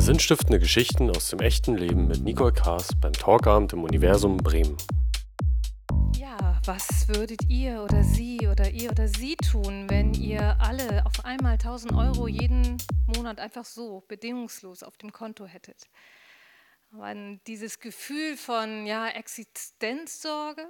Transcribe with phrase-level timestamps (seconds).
[0.00, 4.74] Sinnstiftende Geschichten aus dem echten Leben mit Nicole Kaas beim Talkabend im Universum Bremen.
[6.16, 11.22] Ja, was würdet ihr oder sie oder ihr oder sie tun, wenn ihr alle auf
[11.26, 12.78] einmal 1000 Euro jeden
[13.14, 15.84] Monat einfach so bedingungslos auf dem Konto hättet?
[16.92, 20.66] Wenn dieses Gefühl von ja, Existenzsorge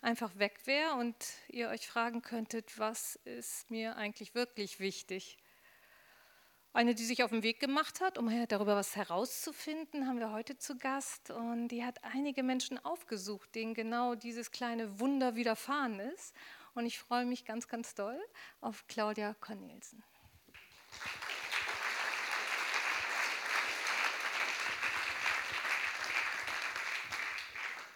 [0.00, 1.14] einfach weg wäre und
[1.48, 5.38] ihr euch fragen könntet, was ist mir eigentlich wirklich wichtig?
[6.74, 10.56] Eine, die sich auf den Weg gemacht hat, um darüber was herauszufinden, haben wir heute
[10.56, 11.30] zu Gast.
[11.30, 16.34] Und die hat einige Menschen aufgesucht, denen genau dieses kleine Wunder widerfahren ist.
[16.72, 18.18] Und ich freue mich ganz, ganz doll
[18.62, 20.02] auf Claudia Cornelsen.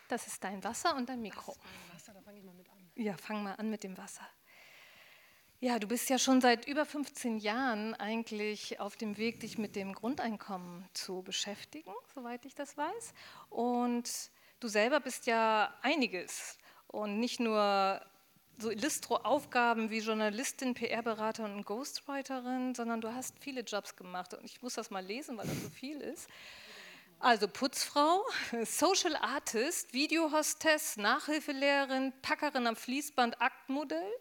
[0.09, 1.52] Das ist dein Wasser und dein Mikro.
[1.52, 2.91] Das ist mein Wasser, da fange ich mal mit an.
[2.95, 4.29] Ja, fang mal an mit dem Wasser.
[5.60, 9.74] Ja, du bist ja schon seit über 15 Jahren eigentlich auf dem Weg, dich mit
[9.74, 13.15] dem Grundeinkommen zu beschäftigen, soweit ich das weiß.
[13.48, 14.10] Und
[14.60, 18.02] du selber bist ja einiges und nicht nur
[18.59, 24.35] so Illustro-Aufgaben wie Journalistin, PR-Beraterin und Ghostwriterin, sondern du hast viele Jobs gemacht.
[24.35, 26.29] Und ich muss das mal lesen, weil das so viel ist.
[27.18, 28.23] Also Putzfrau,
[28.65, 34.13] Social Artist, Videohostess, Nachhilfelehrerin, Packerin am Fließband, Aktmodell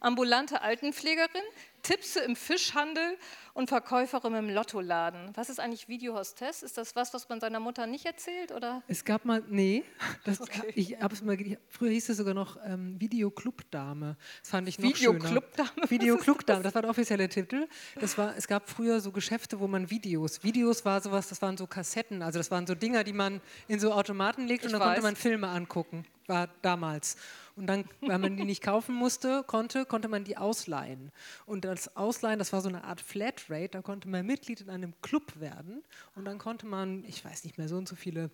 [0.00, 1.42] ambulante Altenpflegerin,
[1.82, 3.16] Tippse im Fischhandel
[3.54, 5.30] und Verkäuferin im Lottoladen.
[5.34, 6.62] Was ist eigentlich Videohostess?
[6.62, 8.50] Ist das was, was man seiner Mutter nicht erzählt?
[8.50, 8.82] Oder?
[8.88, 9.84] Es gab mal, nee,
[10.24, 10.72] das, okay.
[10.74, 14.16] ich hab's mal, früher hieß es sogar noch ähm, Videoclubdame.
[14.40, 15.70] Das fand ich noch Videoclubdame?
[15.74, 15.90] schöner.
[15.90, 17.68] Videoclubdame, das war der offizielle Titel.
[18.00, 21.56] Das war, es gab früher so Geschäfte, wo man Videos, Videos war sowas, das waren
[21.56, 24.72] so Kassetten, also das waren so Dinger, die man in so Automaten legt ich und
[24.72, 24.86] dann weiß.
[24.88, 27.16] konnte man Filme angucken, war damals.
[27.54, 31.10] Und dann, wenn man die nicht kaufen musste, konnte, konnte man die ausleihen.
[31.46, 34.94] Und das Ausleihen, das war so eine Art Flatrate, da konnte man Mitglied in einem
[35.02, 35.82] Club werden.
[36.14, 38.30] Und dann konnte man, ich weiß nicht mehr, so und so viele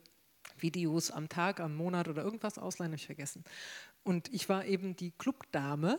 [0.58, 3.44] Videos am Tag, am Monat oder irgendwas ausleihen, habe ich vergessen.
[4.04, 5.98] Und ich war eben die Clubdame,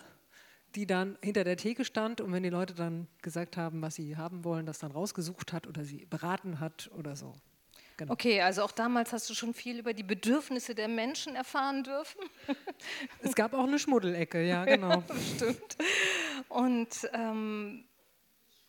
[0.76, 4.18] die dann hinter der Theke stand und wenn die Leute dann gesagt haben, was sie
[4.18, 7.36] haben wollen, das dann rausgesucht hat oder sie beraten hat oder so.
[8.04, 8.14] Genau.
[8.14, 12.20] Okay, also auch damals hast du schon viel über die Bedürfnisse der Menschen erfahren dürfen.
[13.22, 14.90] Es gab auch eine Schmuddelecke, ja, genau.
[14.90, 15.04] Ja,
[15.36, 15.78] stimmt.
[16.50, 17.86] Und ähm,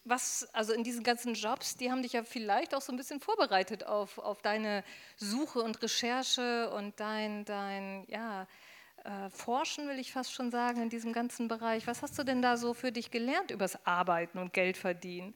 [0.05, 3.19] was, also in diesen ganzen Jobs, die haben dich ja vielleicht auch so ein bisschen
[3.21, 4.85] vorbereitet auf, auf deine
[5.17, 8.47] Suche und Recherche und dein, dein ja,
[9.03, 11.89] äh, Forschen, will ich fast schon sagen, in diesem ganzen Bereich.
[11.89, 15.35] Was hast du denn da so für dich gelernt übers Arbeiten und Geld verdienen?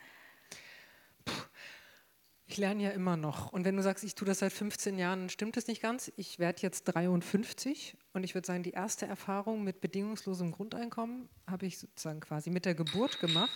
[2.51, 3.53] Ich lerne ja immer noch.
[3.53, 6.11] Und wenn du sagst, ich tue das seit 15 Jahren, stimmt das nicht ganz.
[6.17, 11.67] Ich werde jetzt 53 und ich würde sagen, die erste Erfahrung mit bedingungslosem Grundeinkommen habe
[11.67, 13.53] ich sozusagen quasi mit der Geburt gemacht.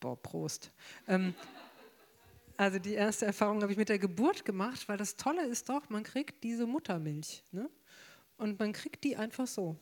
[0.00, 0.72] Boah, Prost.
[1.06, 1.32] Ähm,
[2.56, 5.88] also die erste Erfahrung habe ich mit der Geburt gemacht, weil das Tolle ist doch,
[5.88, 7.44] man kriegt diese Muttermilch.
[7.52, 7.70] Ne?
[8.36, 9.76] Und man kriegt die einfach so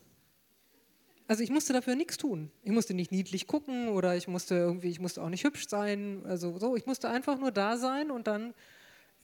[1.26, 2.50] also ich musste dafür nichts tun.
[2.62, 6.22] Ich musste nicht niedlich gucken oder ich musste irgendwie, ich musste auch nicht hübsch sein.
[6.26, 8.54] Also so, ich musste einfach nur da sein und dann,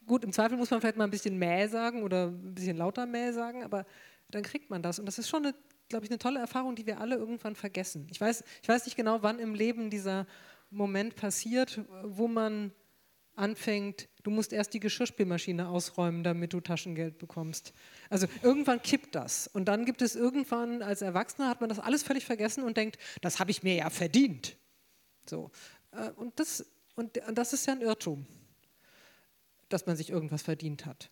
[0.06, 3.06] gut, im Zweifel muss man vielleicht mal ein bisschen mäh sagen oder ein bisschen lauter
[3.06, 3.84] mäh sagen, aber
[4.30, 4.98] dann kriegt man das.
[4.98, 5.52] Und das ist schon,
[5.88, 8.06] glaube ich, eine tolle Erfahrung, die wir alle irgendwann vergessen.
[8.10, 10.26] Ich weiß, ich weiß nicht genau, wann im Leben dieser
[10.70, 12.72] Moment passiert, wo man
[13.34, 17.72] anfängt, du musst erst die Geschirrspülmaschine ausräumen, damit du Taschengeld bekommst.
[18.08, 19.46] Also irgendwann kippt das.
[19.46, 22.98] Und dann gibt es irgendwann, als Erwachsener hat man das alles völlig vergessen und denkt,
[23.20, 24.56] das habe ich mir ja verdient.
[25.26, 25.50] So.
[25.92, 28.26] Äh, und das, und das ist ja ein Irrtum,
[29.68, 31.10] dass man sich irgendwas verdient hat.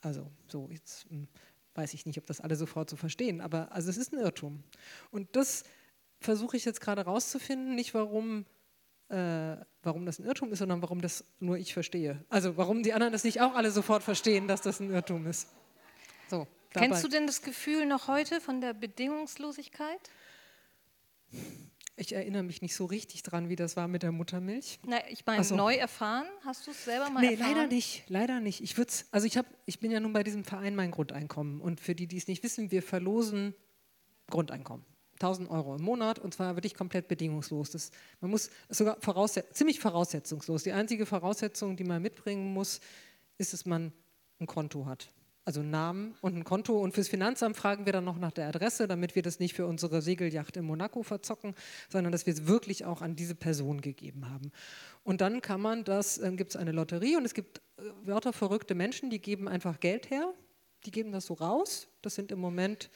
[0.00, 1.28] Also so, jetzt hm,
[1.74, 4.62] weiß ich nicht, ob das alle sofort so verstehen, aber also es ist ein Irrtum.
[5.10, 5.64] Und das
[6.20, 8.46] versuche ich jetzt gerade rauszufinden, nicht warum
[9.08, 12.24] äh, warum das ein Irrtum ist, sondern warum das nur ich verstehe.
[12.28, 15.48] Also warum die anderen das nicht auch alle sofort verstehen, dass das ein Irrtum ist.
[16.28, 20.10] So, Kennst du denn das Gefühl noch heute von der Bedingungslosigkeit?
[21.98, 24.80] Ich erinnere mich nicht so richtig dran, wie das war mit der Muttermilch.
[24.86, 25.56] Na, ich meine, so.
[25.56, 26.26] neu erfahren?
[26.44, 27.54] Hast du es selber mal nee, erfahren?
[27.54, 28.60] leider nicht, leider nicht.
[28.60, 28.76] Ich
[29.12, 32.06] also ich, hab, ich bin ja nun bei diesem Verein mein Grundeinkommen und für die,
[32.06, 33.54] die es nicht wissen, wir verlosen
[34.28, 34.84] Grundeinkommen.
[35.16, 37.70] 1000 Euro im Monat und zwar wirklich komplett bedingungslos.
[37.70, 37.90] Das,
[38.20, 40.62] man muss sogar vorausset ziemlich voraussetzungslos.
[40.62, 42.80] Die einzige Voraussetzung, die man mitbringen muss,
[43.38, 43.92] ist, dass man
[44.40, 45.08] ein Konto hat.
[45.44, 46.76] Also einen Namen und ein Konto.
[46.76, 49.66] Und fürs Finanzamt fragen wir dann noch nach der Adresse, damit wir das nicht für
[49.66, 51.54] unsere Segelyacht in Monaco verzocken,
[51.88, 54.50] sondern dass wir es wirklich auch an diese Person gegeben haben.
[55.04, 58.74] Und dann kann man das, dann gibt es eine Lotterie und es gibt äh, wörterverrückte
[58.74, 60.34] Menschen, die geben einfach Geld her,
[60.84, 61.86] die geben das so raus.
[62.02, 62.90] Das sind im Moment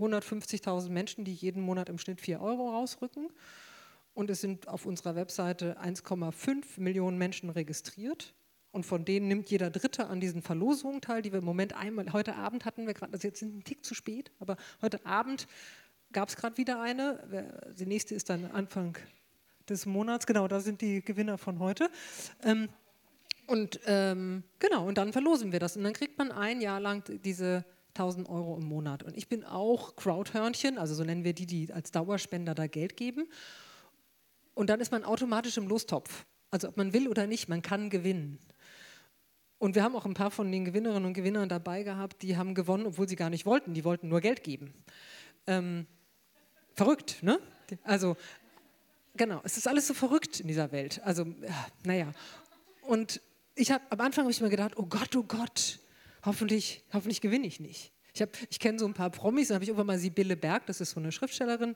[0.00, 3.28] 150.000 Menschen, die jeden Monat im Schnitt 4 Euro rausrücken.
[4.12, 8.34] und es sind auf unserer Webseite 1,5 Millionen Menschen registriert.
[8.72, 12.12] Und von denen nimmt jeder Dritte an diesen Verlosungen teil, die wir im Moment einmal,
[12.12, 15.48] heute Abend hatten wir gerade, also jetzt sind ein Tick zu spät, aber heute Abend
[16.12, 17.46] gab es gerade wieder eine.
[17.78, 18.96] Die nächste ist dann Anfang
[19.68, 21.90] des Monats, genau, da sind die Gewinner von heute.
[22.44, 22.68] Ähm,
[23.46, 25.76] und ähm, genau, und dann verlosen wir das.
[25.76, 29.02] Und dann kriegt man ein Jahr lang diese 1000 Euro im Monat.
[29.02, 32.96] Und ich bin auch Crowdhörnchen, also so nennen wir die, die als Dauerspender da Geld
[32.96, 33.28] geben.
[34.54, 36.26] Und dann ist man automatisch im Lostopf.
[36.50, 38.38] Also ob man will oder nicht, man kann gewinnen.
[39.58, 42.54] Und wir haben auch ein paar von den Gewinnerinnen und Gewinnern dabei gehabt, die haben
[42.54, 43.74] gewonnen, obwohl sie gar nicht wollten.
[43.74, 44.72] Die wollten nur Geld geben.
[45.46, 45.86] Ähm,
[46.74, 47.38] verrückt, ne?
[47.84, 48.16] Also,
[49.16, 51.00] genau, es ist alles so verrückt in dieser Welt.
[51.04, 51.26] Also,
[51.84, 52.10] naja.
[52.82, 53.20] Und
[53.54, 55.78] ich habe am Anfang habe ich mir gedacht, oh Gott, oh Gott,
[56.24, 57.92] hoffentlich, hoffentlich gewinne ich nicht.
[58.12, 60.80] Ich, ich kenne so ein paar Promis, dann habe ich irgendwann mal Sibylle Berg, das
[60.80, 61.74] ist so eine Schriftstellerin,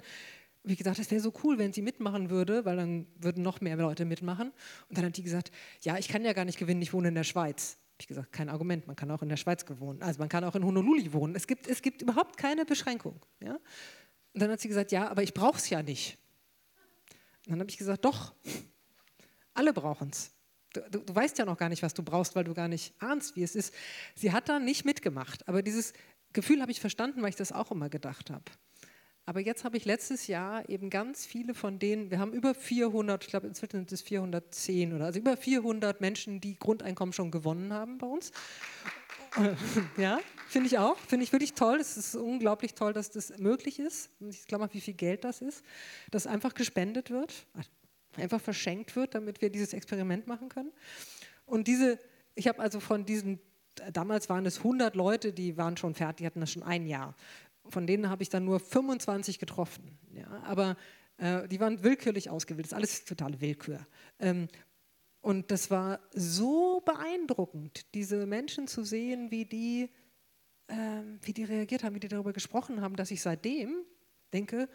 [0.64, 3.76] wie gesagt, das wäre so cool, wenn sie mitmachen würde, weil dann würden noch mehr
[3.76, 4.50] Leute mitmachen.
[4.88, 5.50] Und dann hat die gesagt,
[5.82, 7.76] ja, ich kann ja gar nicht gewinnen, ich wohne in der Schweiz.
[7.98, 10.02] Habe gesagt, kein Argument, man kann auch in der Schweiz wohnen.
[10.02, 11.36] Also man kann auch in Honolulu wohnen.
[11.36, 13.20] Es gibt, es gibt überhaupt keine Beschränkung.
[13.40, 13.52] Ja?
[14.32, 16.16] Und dann hat sie gesagt, ja, aber ich brauche es ja nicht.
[17.44, 18.34] Und dann habe ich gesagt, doch,
[19.52, 20.33] alle brauchen es.
[20.74, 23.36] Du, du, weißt ja noch gar nicht, was du brauchst, weil du gar nicht ahnst,
[23.36, 23.72] wie es ist.
[24.14, 25.92] Sie hat da nicht mitgemacht, aber dieses
[26.32, 28.44] Gefühl habe ich verstanden, weil ich das auch immer gedacht habe.
[29.26, 33.24] Aber jetzt habe ich letztes Jahr eben ganz viele von denen, wir haben über 400,
[33.24, 37.72] ich glaube inzwischen sind es 410 oder also über 400 Menschen, die Grundeinkommen schon gewonnen
[37.72, 38.32] haben bei uns.
[39.96, 40.96] Ja, finde ich auch.
[40.96, 41.78] Finde ich wirklich toll.
[41.80, 44.10] Es ist unglaublich toll, dass das möglich ist.
[44.20, 45.64] Ich glaube mal, wie viel Geld das ist,
[46.12, 47.46] dass einfach gespendet wird,
[48.18, 50.72] einfach verschenkt wird, damit wir dieses Experiment machen können.
[51.46, 51.98] Und diese,
[52.34, 53.40] ich habe also von diesen,
[53.92, 57.14] damals waren es 100 Leute, die waren schon fertig, hatten das schon ein Jahr.
[57.68, 59.98] Von denen habe ich dann nur 25 getroffen.
[60.12, 60.76] Ja, aber
[61.18, 62.66] äh, die waren willkürlich ausgewählt.
[62.66, 63.86] Das ist alles totale Willkür.
[64.18, 64.48] Ähm,
[65.20, 69.88] und das war so beeindruckend, diese Menschen zu sehen, wie die,
[70.68, 73.84] ähm, wie die reagiert haben, wie die darüber gesprochen haben, dass ich seitdem
[74.34, 74.68] denke,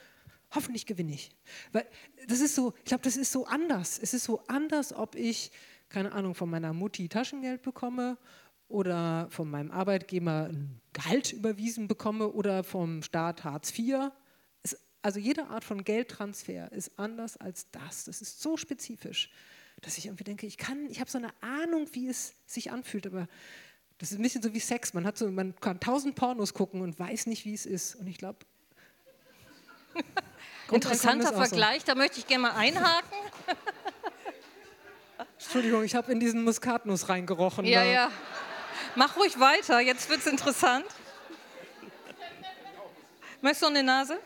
[0.51, 1.31] hoffentlich gewinne ich.
[1.71, 1.87] Weil
[2.27, 3.99] das ist so, ich glaube, das ist so anders.
[4.01, 5.51] Es ist so anders, ob ich,
[5.89, 8.17] keine Ahnung, von meiner Mutti Taschengeld bekomme
[8.67, 14.11] oder von meinem Arbeitgeber ein Gehalt überwiesen bekomme oder vom Staat Hartz IV.
[14.63, 18.05] Es, also jede Art von Geldtransfer ist anders als das.
[18.05, 19.31] Das ist so spezifisch,
[19.81, 23.07] dass ich irgendwie denke, ich kann, ich habe so eine Ahnung, wie es sich anfühlt,
[23.07, 23.27] aber
[23.99, 24.93] das ist ein bisschen so wie Sex.
[24.93, 27.95] Man, hat so, man kann tausend Pornos gucken und weiß nicht, wie es ist.
[27.95, 28.39] Und ich glaube.
[30.71, 31.87] Interessanter Vergleich, so.
[31.87, 33.17] da möchte ich gerne mal einhaken.
[35.39, 37.65] Entschuldigung, ich habe in diesen Muskatnuss reingerochen.
[37.65, 37.89] Ja, da.
[37.89, 38.11] ja.
[38.95, 40.85] Mach ruhig weiter, jetzt wird es interessant.
[43.41, 44.19] Möchtest du eine Nase?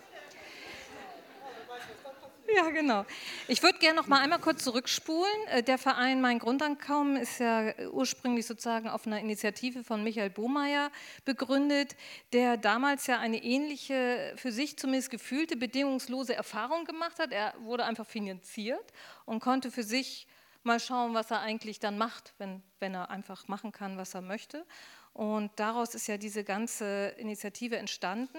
[2.55, 3.05] Ja, genau.
[3.47, 5.47] Ich würde gerne noch mal einmal kurz zurückspulen.
[5.47, 10.91] Äh, der Verein Mein Grundeinkommen ist ja ursprünglich sozusagen auf einer Initiative von Michael Bohmeier
[11.25, 11.95] begründet,
[12.31, 17.31] der damals ja eine ähnliche, für sich zumindest gefühlte, bedingungslose Erfahrung gemacht hat.
[17.31, 18.94] Er wurde einfach finanziert
[19.25, 20.27] und konnte für sich
[20.63, 24.21] mal schauen, was er eigentlich dann macht, wenn, wenn er einfach machen kann, was er
[24.21, 24.65] möchte.
[25.13, 28.38] Und daraus ist ja diese ganze Initiative entstanden.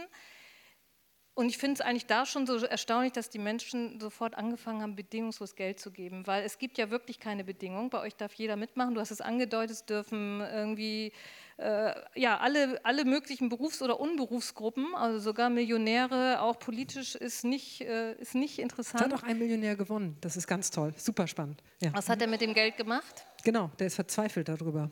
[1.35, 4.95] Und ich finde es eigentlich da schon so erstaunlich, dass die Menschen sofort angefangen haben,
[4.95, 7.91] bedingungslos Geld zu geben, weil es gibt ja wirklich keine Bedingung.
[7.91, 8.95] Bei euch darf jeder mitmachen.
[8.95, 11.13] Du hast es angedeutet, es dürfen irgendwie
[11.57, 17.81] äh, ja, alle, alle möglichen Berufs- oder Unberufsgruppen, also sogar Millionäre, auch politisch ist nicht,
[17.81, 19.05] äh, ist nicht interessant.
[19.05, 20.17] Es hat auch ein Millionär gewonnen.
[20.21, 21.63] Das ist ganz toll, super spannend.
[21.81, 21.93] Ja.
[21.95, 23.27] Was hat er mit dem Geld gemacht?
[23.45, 24.91] Genau, der ist verzweifelt darüber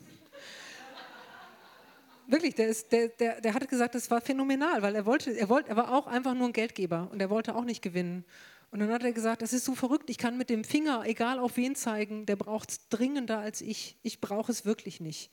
[2.27, 5.49] wirklich, der, ist, der, der, der hat gesagt, das war phänomenal, weil er wollte, er
[5.49, 8.25] wollte, er war auch einfach nur ein Geldgeber und er wollte auch nicht gewinnen.
[8.71, 11.37] Und dann hat er gesagt, das ist so verrückt, ich kann mit dem Finger, egal
[11.37, 13.97] auf wen zeigen, der braucht es dringender als ich.
[14.01, 15.29] Ich brauche es wirklich nicht.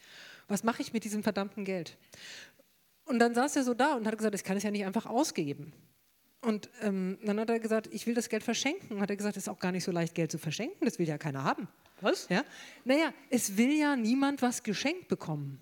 [0.47, 1.97] Was mache ich mit diesem verdammten Geld?
[3.05, 5.07] Und dann saß er so da und hat gesagt, ich kann es ja nicht einfach
[5.07, 5.73] ausgeben.
[6.43, 8.97] Und ähm, dann hat er gesagt, ich will das Geld verschenken.
[8.97, 10.99] Und hat er gesagt, es ist auch gar nicht so leicht, Geld zu verschenken, das
[10.99, 11.67] will ja keiner haben.
[12.01, 12.29] Was?
[12.29, 12.45] Ja?
[12.85, 15.61] Naja, es will ja niemand was geschenkt bekommen.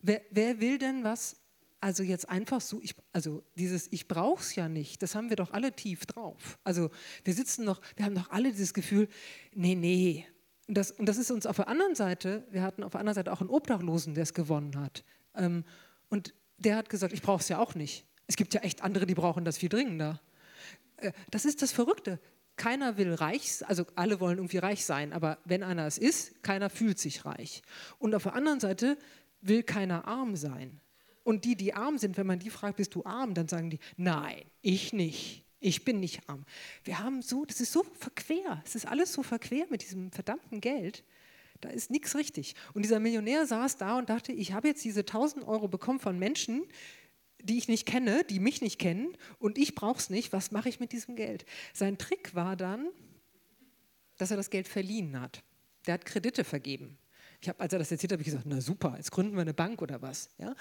[0.00, 1.36] Wer, wer will denn was?
[1.80, 5.36] Also jetzt einfach so, ich, also dieses Ich brauche es ja nicht, das haben wir
[5.36, 6.58] doch alle tief drauf.
[6.64, 6.90] Also
[7.24, 9.08] wir sitzen noch, wir haben doch alle dieses Gefühl,
[9.54, 10.26] nee, nee.
[10.66, 13.14] Und das, und das ist uns auf der anderen Seite, wir hatten auf der anderen
[13.14, 15.04] Seite auch einen Obdachlosen, der es gewonnen hat.
[15.34, 15.64] Ähm,
[16.08, 18.04] und der hat gesagt, ich brauche es ja auch nicht.
[18.26, 20.20] Es gibt ja echt andere, die brauchen das viel dringender.
[20.96, 22.20] Äh, das ist das Verrückte.
[22.56, 26.70] Keiner will reich, also alle wollen irgendwie reich sein, aber wenn einer es ist, keiner
[26.70, 27.62] fühlt sich reich.
[28.00, 28.98] Und auf der anderen Seite
[29.40, 30.80] will keiner arm sein.
[31.24, 33.78] Und die, die arm sind, wenn man die fragt, bist du arm, dann sagen die,
[33.96, 35.44] nein, ich nicht.
[35.60, 36.44] Ich bin nicht arm.
[36.84, 38.62] Wir haben so, das ist so verquer.
[38.64, 41.04] Es ist alles so verquer mit diesem verdammten Geld.
[41.60, 42.54] Da ist nichts richtig.
[42.72, 46.18] Und dieser Millionär saß da und dachte, ich habe jetzt diese 1000 Euro bekommen von
[46.18, 46.64] Menschen,
[47.42, 50.32] die ich nicht kenne, die mich nicht kennen und ich brauche es nicht.
[50.32, 51.44] Was mache ich mit diesem Geld?
[51.72, 52.88] Sein Trick war dann,
[54.16, 55.42] dass er das Geld verliehen hat.
[55.86, 56.98] Der hat Kredite vergeben.
[57.40, 59.42] Ich habe, als er das erzählt hat, habe ich gesagt, na super, jetzt gründen wir
[59.42, 60.30] eine Bank oder was.
[60.38, 60.54] Ja?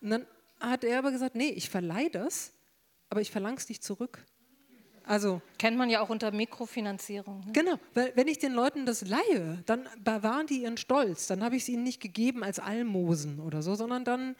[0.00, 0.26] Und dann
[0.60, 2.52] hat er aber gesagt, nee, ich verleihe das,
[3.10, 4.24] aber ich verlange es nicht zurück.
[5.06, 7.40] Also kennt man ja auch unter Mikrofinanzierung.
[7.40, 7.52] Ne?
[7.52, 11.26] Genau, weil wenn ich den Leuten das leihe, dann bewahren die ihren Stolz.
[11.26, 14.34] Dann habe ich es ihnen nicht gegeben als Almosen oder so, sondern dann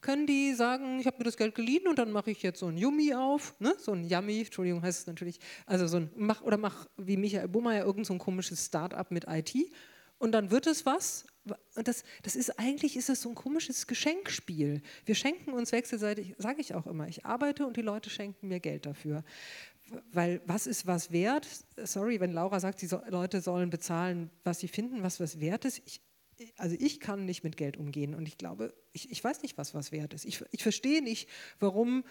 [0.00, 2.66] können die sagen, ich habe mir das Geld geliehen und dann mache ich jetzt so
[2.66, 3.74] ein Yummy auf, ne?
[3.78, 7.48] so ein Yummy, Entschuldigung, heißt es natürlich, also so ein, mach, oder mach wie Michael
[7.48, 9.54] Bummer irgend so ein komisches Start-up mit IT
[10.18, 11.26] und dann wird es was.
[11.74, 14.82] Und das, das ist eigentlich ist es so ein komisches Geschenkspiel.
[15.04, 17.08] Wir schenken uns wechselseitig, sage ich auch immer.
[17.08, 19.24] Ich arbeite und die Leute schenken mir Geld dafür.
[20.12, 21.46] Weil was ist was wert?
[21.76, 25.64] Sorry, wenn Laura sagt, die so, Leute sollen bezahlen, was sie finden, was was wert
[25.64, 25.80] ist.
[25.86, 26.02] Ich,
[26.56, 29.74] also ich kann nicht mit Geld umgehen und ich glaube, ich, ich weiß nicht, was
[29.74, 30.24] was wert ist.
[30.24, 31.28] Ich, ich verstehe nicht,
[31.58, 32.04] warum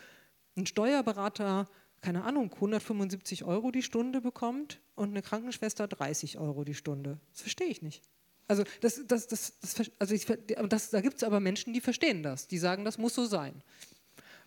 [0.56, 1.68] ein Steuerberater
[2.02, 7.20] keine Ahnung, 175 Euro die Stunde bekommt und eine Krankenschwester 30 Euro die Stunde.
[7.32, 8.04] Das verstehe ich nicht.
[8.48, 10.26] Also, das, das, das, das also ich,
[10.70, 13.62] das, da gibt es aber Menschen, die verstehen das, die sagen, das muss so sein.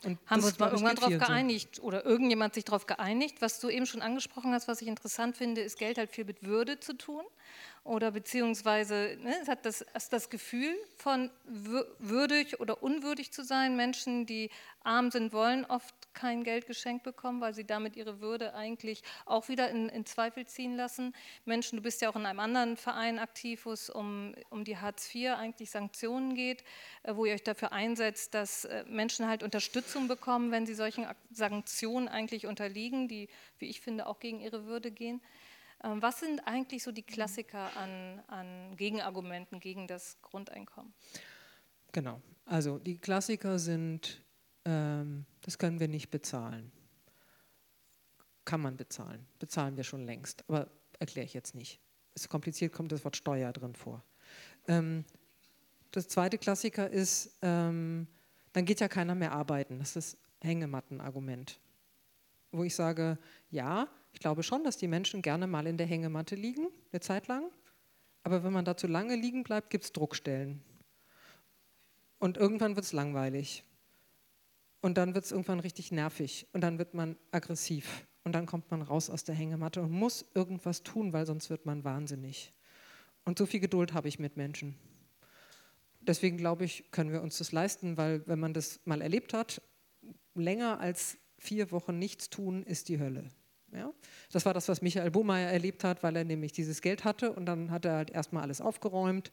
[0.02, 1.83] Und Haben wir uns mal irgendwann darauf geeinigt so.
[1.83, 3.42] oder irgendjemand sich darauf geeinigt?
[3.42, 6.42] Was du eben schon angesprochen hast, was ich interessant finde, ist Geld halt viel mit
[6.42, 7.23] Würde zu tun
[7.85, 11.30] oder beziehungsweise ne, es hat das, das Gefühl von
[11.99, 13.76] würdig oder unwürdig zu sein.
[13.76, 14.50] Menschen, die
[14.83, 19.49] arm sind, wollen oft kein Geld geschenkt bekommen, weil sie damit ihre Würde eigentlich auch
[19.49, 21.14] wieder in, in Zweifel ziehen lassen.
[21.45, 24.76] Menschen, du bist ja auch in einem anderen Verein aktiv, wo es um, um die
[24.76, 26.64] Hartz IV eigentlich Sanktionen geht,
[27.02, 31.07] äh, wo ihr euch dafür einsetzt, dass äh, Menschen halt Unterstützung bekommen, wenn sie solchen
[31.31, 35.21] Sanktionen eigentlich unterliegen, die, wie ich finde, auch gegen ihre Würde gehen.
[35.83, 40.93] Ähm, was sind eigentlich so die Klassiker an, an Gegenargumenten gegen das Grundeinkommen?
[41.93, 44.23] Genau, also die Klassiker sind,
[44.64, 46.73] ähm, das können wir nicht bezahlen.
[48.45, 51.81] Kann man bezahlen, bezahlen wir schon längst, aber erkläre ich jetzt nicht.
[52.14, 54.02] Ist kompliziert, kommt das Wort Steuer drin vor.
[54.67, 55.05] Ähm,
[55.93, 58.07] das zweite Klassiker ist, ähm,
[58.52, 59.79] dann geht ja keiner mehr arbeiten.
[59.79, 61.61] Das ist das Hängemattenargument.
[62.52, 63.19] Wo ich sage,
[63.50, 67.29] ja, ich glaube schon, dass die Menschen gerne mal in der Hängematte liegen, eine Zeit
[67.29, 67.50] lang.
[68.23, 70.62] Aber wenn man da zu lange liegen bleibt, gibt es Druckstellen.
[72.19, 73.64] Und irgendwann wird es langweilig.
[74.80, 76.46] Und dann wird es irgendwann richtig nervig.
[76.52, 78.06] Und dann wird man aggressiv.
[78.25, 81.66] Und dann kommt man raus aus der Hängematte und muss irgendwas tun, weil sonst wird
[81.66, 82.52] man wahnsinnig.
[83.25, 84.76] Und so viel Geduld habe ich mit Menschen.
[86.00, 89.60] Deswegen glaube ich, können wir uns das leisten, weil wenn man das mal erlebt hat,
[90.34, 93.28] länger als vier Wochen nichts tun ist die Hölle.
[93.72, 93.92] Ja?
[94.32, 97.46] Das war das, was Michael Bohmeier erlebt hat, weil er nämlich dieses Geld hatte und
[97.46, 99.30] dann hat er halt erstmal alles aufgeräumt,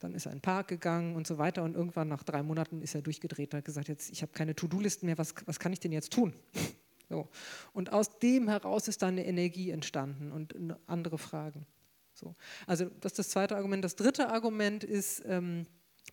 [0.00, 2.82] dann ist er in den Park gegangen und so weiter und irgendwann nach drei Monaten
[2.82, 5.72] ist er durchgedreht und hat gesagt, jetzt, ich habe keine To-Do-Listen mehr, was, was kann
[5.72, 6.34] ich denn jetzt tun?
[7.10, 7.28] So.
[7.74, 10.54] Und aus dem heraus ist dann eine Energie entstanden und
[10.86, 11.66] andere Fragen.
[12.14, 12.34] So.
[12.66, 13.84] Also das ist das zweite Argument.
[13.84, 15.66] Das dritte Argument ist, ähm,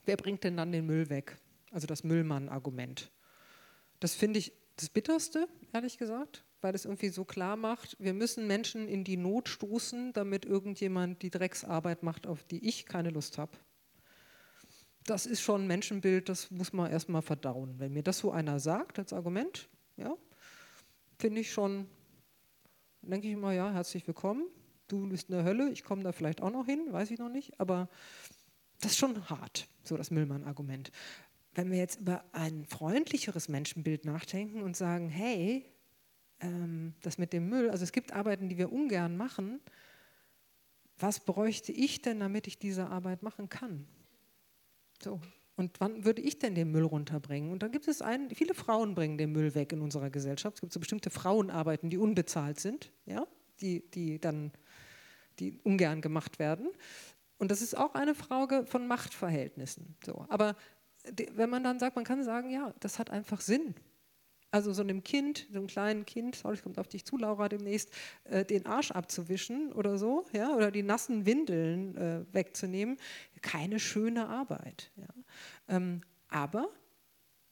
[0.05, 1.37] wer bringt denn dann den Müll weg?
[1.71, 3.09] Also das Müllmann-Argument.
[4.01, 8.47] Das finde ich das Bitterste, ehrlich gesagt weil es irgendwie so klar macht, wir müssen
[8.47, 13.37] Menschen in die Not stoßen, damit irgendjemand die Drecksarbeit macht, auf die ich keine Lust
[13.37, 13.51] habe.
[15.05, 17.79] Das ist schon ein Menschenbild, das muss man erstmal verdauen.
[17.79, 19.67] Wenn mir das so einer sagt als Argument,
[19.97, 20.15] ja,
[21.17, 21.87] finde ich schon,
[23.01, 24.45] denke ich immer, ja, herzlich willkommen.
[24.87, 27.29] Du bist in der Hölle, ich komme da vielleicht auch noch hin, weiß ich noch
[27.29, 27.89] nicht, aber
[28.79, 30.91] das ist schon hart, so das Müllmann-Argument.
[31.53, 35.65] Wenn wir jetzt über ein freundlicheres Menschenbild nachdenken und sagen, hey,
[36.41, 39.61] ähm, das mit dem Müll, also es gibt Arbeiten, die wir ungern machen.
[40.97, 43.87] Was bräuchte ich denn, damit ich diese Arbeit machen kann?
[45.03, 45.19] So.
[45.55, 47.51] Und wann würde ich denn den Müll runterbringen?
[47.51, 50.57] Und dann gibt es einen, viele Frauen bringen den Müll weg in unserer Gesellschaft.
[50.57, 53.27] Es gibt so bestimmte Frauenarbeiten, die unbezahlt sind, ja?
[53.59, 54.51] die, die dann
[55.39, 56.69] die ungern gemacht werden.
[57.37, 59.95] Und das ist auch eine Frage von Machtverhältnissen.
[60.05, 60.25] So.
[60.29, 60.55] Aber
[61.33, 63.75] wenn man dann sagt, man kann sagen, ja, das hat einfach Sinn.
[64.51, 67.47] Also so einem Kind, so einem kleinen Kind, sorry, es kommt auf dich zu, Laura,
[67.47, 67.89] demnächst,
[68.25, 72.97] äh, den Arsch abzuwischen oder so, ja, oder die nassen Windeln äh, wegzunehmen,
[73.41, 74.91] keine schöne Arbeit.
[74.97, 75.07] Ja.
[75.69, 76.69] Ähm, aber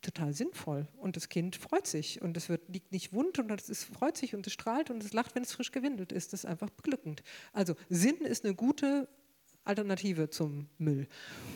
[0.01, 3.83] total sinnvoll und das Kind freut sich und es wird, liegt nicht wund und es
[3.83, 6.33] freut sich und es strahlt und es lacht, wenn es frisch gewindelt ist.
[6.33, 7.23] Das ist einfach beglückend.
[7.53, 9.09] Also Sinn ist eine gute
[9.65, 11.07] Alternative zum Müll.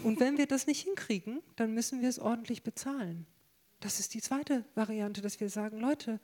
[0.04, 3.26] Und wenn wir das nicht hinkriegen, dann müssen wir es ordentlich bezahlen.
[3.84, 6.22] Das ist die zweite Variante, dass wir sagen, Leute,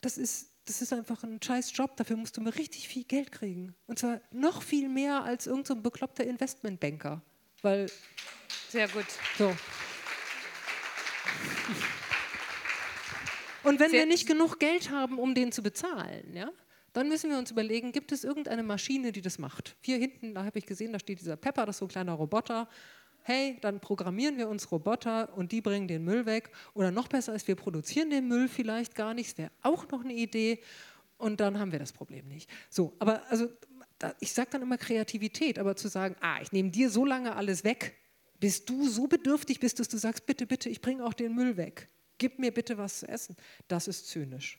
[0.00, 3.30] das ist das ist einfach ein scheiß Job, dafür musst du mir richtig viel Geld
[3.30, 3.74] kriegen.
[3.86, 7.22] Und zwar noch viel mehr als irgendein so bekloppter Investmentbanker.
[7.62, 7.86] Weil.
[8.68, 9.06] Sehr gut.
[9.38, 9.56] So.
[13.62, 16.50] Und wenn Sehr wir nicht genug Geld haben, um den zu bezahlen, ja,
[16.92, 19.76] dann müssen wir uns überlegen, gibt es irgendeine Maschine, die das macht?
[19.82, 22.12] Hier hinten, da habe ich gesehen, da steht dieser Pepper, das ist so ein kleiner
[22.12, 22.68] Roboter.
[23.28, 26.48] Hey, dann programmieren wir uns Roboter und die bringen den Müll weg.
[26.74, 29.36] Oder noch besser ist, wir produzieren den Müll vielleicht gar nicht.
[29.36, 30.62] Wäre auch noch eine Idee.
[31.18, 32.48] Und dann haben wir das Problem nicht.
[32.70, 33.48] So, aber also,
[34.20, 37.64] ich sage dann immer Kreativität, aber zu sagen, ah, ich nehme dir so lange alles
[37.64, 37.96] weg,
[38.38, 41.56] bis du so bedürftig bist, dass du sagst, bitte, bitte, ich bringe auch den Müll
[41.56, 41.88] weg.
[42.18, 43.34] Gib mir bitte was zu essen.
[43.66, 44.56] Das ist zynisch.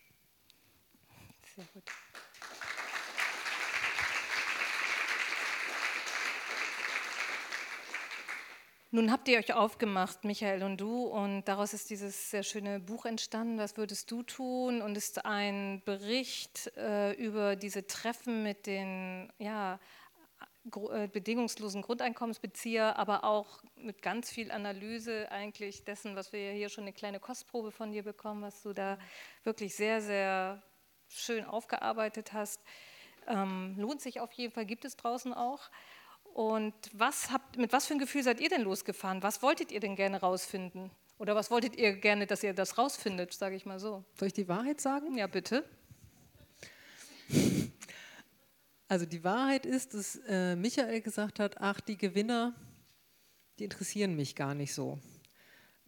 [1.55, 1.83] Sehr gut.
[8.89, 13.05] Nun habt ihr euch aufgemacht, Michael und du, und daraus ist dieses sehr schöne Buch
[13.05, 13.57] entstanden.
[13.57, 14.81] Was würdest du tun?
[14.81, 19.77] Und ist ein Bericht äh, über diese Treffen mit den ja,
[20.91, 26.85] äh, bedingungslosen Grundeinkommensbezieher, aber auch mit ganz viel Analyse eigentlich dessen, was wir hier schon
[26.85, 28.97] eine kleine Kostprobe von dir bekommen, was du da
[29.43, 30.63] wirklich sehr, sehr
[31.09, 32.61] schön aufgearbeitet hast.
[33.27, 35.69] Ähm, lohnt sich auf jeden Fall, gibt es draußen auch.
[36.37, 39.23] Und was habt, mit was für ein Gefühl seid ihr denn losgefahren?
[39.23, 40.91] Was wolltet ihr denn gerne rausfinden?
[41.17, 44.05] Oder was wolltet ihr gerne, dass ihr das rausfindet, sage ich mal so?
[44.19, 45.17] Soll ich die Wahrheit sagen?
[45.17, 45.67] Ja, bitte.
[48.87, 52.53] Also die Wahrheit ist, dass äh, Michael gesagt hat, ach, die Gewinner,
[53.57, 54.99] die interessieren mich gar nicht so.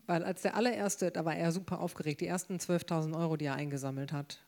[0.08, 3.54] Weil als der allererste, da war er super aufgeregt, die ersten 12.000 Euro, die er
[3.54, 4.44] eingesammelt hat.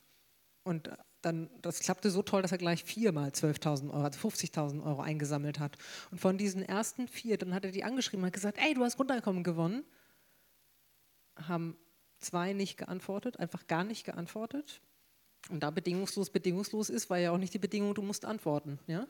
[0.64, 0.90] Und
[1.22, 5.60] dann, das klappte so toll, dass er gleich viermal 12.000 Euro, also 50.000 Euro eingesammelt
[5.60, 5.78] hat.
[6.10, 8.84] Und von diesen ersten vier, dann hat er die angeschrieben und hat gesagt, ey, du
[8.84, 9.84] hast Grundeinkommen gewonnen.
[11.36, 11.78] Haben
[12.20, 14.82] zwei nicht geantwortet, einfach gar nicht geantwortet.
[15.50, 18.80] Und da bedingungslos bedingungslos ist, war ja auch nicht die Bedingung, du musst antworten.
[18.88, 19.08] Ja?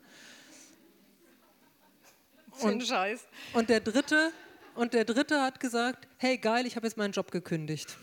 [2.60, 3.26] Und, Scheiß.
[3.54, 4.32] Und der dritte,
[4.74, 7.96] und der dritte hat gesagt, hey geil, ich habe jetzt meinen Job gekündigt.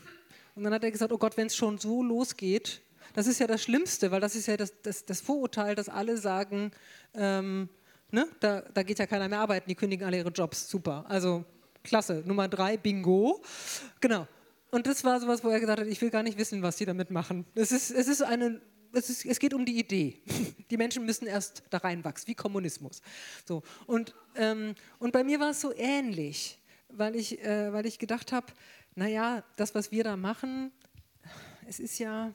[0.55, 2.81] Und dann hat er gesagt, oh Gott, wenn es schon so losgeht,
[3.19, 6.15] das ist ja das Schlimmste, weil das ist ja das, das, das Vorurteil, dass alle
[6.15, 6.71] sagen,
[7.13, 7.67] ähm,
[8.12, 10.69] ne, da, da geht ja keiner mehr arbeiten, die kündigen alle ihre Jobs.
[10.69, 11.03] Super.
[11.10, 11.43] Also
[11.84, 12.23] klasse.
[12.25, 13.43] Nummer drei, Bingo.
[13.99, 14.25] Genau.
[14.71, 16.86] Und das war sowas, wo er gesagt hat, ich will gar nicht wissen, was die
[16.86, 17.45] damit machen.
[17.55, 18.62] Es ist, es ist eine
[18.93, 20.21] es, ist, es, geht um die Idee.
[20.71, 23.01] Die Menschen müssen erst da reinwachsen, wie Kommunismus.
[23.45, 23.63] So.
[23.86, 28.32] Und, ähm, und bei mir war es so ähnlich, weil ich, äh, weil ich gedacht
[28.32, 28.47] habe,
[28.95, 30.71] naja, das, was wir da machen,
[31.67, 32.34] es ist ja,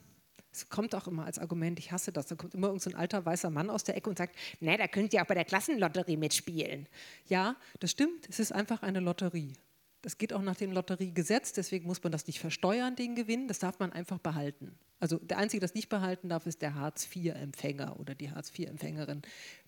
[0.55, 3.27] es kommt auch immer als Argument, ich hasse das, da kommt immer irgendein so alter
[3.27, 6.17] weißer Mann aus der Ecke und sagt, na, da könnt ihr auch bei der Klassenlotterie
[6.17, 6.88] mitspielen.
[7.27, 9.55] Ja, das stimmt, es ist einfach eine Lotterie.
[10.03, 13.59] Das geht auch nach dem Lotteriegesetz, deswegen muss man das nicht versteuern, den Gewinn, das
[13.59, 14.79] darf man einfach behalten.
[15.00, 19.22] Also der Einzige, der das nicht behalten darf, ist der Hartz-IV-Empfänger oder die Hartz-IV-Empfängerin.